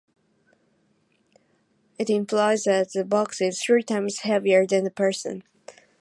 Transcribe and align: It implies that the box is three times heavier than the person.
It 1.99 2.09
implies 2.09 2.63
that 2.63 2.91
the 2.93 3.05
box 3.05 3.39
is 3.39 3.61
three 3.61 3.83
times 3.83 4.21
heavier 4.21 4.65
than 4.65 4.83
the 4.83 4.89
person. 4.89 5.43